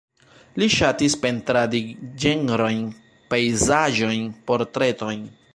Li 0.61 0.67
ŝatis 0.75 1.15
pentradi 1.25 1.83
ĝenrojn, 2.25 2.81
pejzaĝojn, 3.35 4.29
portretojn. 4.51 5.25